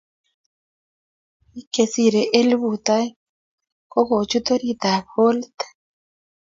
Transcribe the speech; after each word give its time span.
Bik 1.51 1.67
che 1.73 1.83
siri 1.93 2.23
elput 2.39 2.85
aeng 2.97 3.15
kokochut 3.91 4.45
orit 4.55 4.83
ab 4.93 5.05
holit 5.13 5.57